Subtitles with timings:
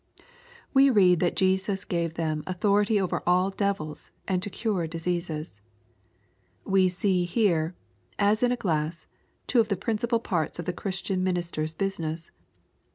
[0.73, 5.61] We read that Jesus gave them" authority over all devils, and to cure diseasfisJ^
[6.65, 7.75] We see here,
[8.17, 9.05] as in a glass,
[9.45, 12.31] two of the principal parts of the Christian minister's business.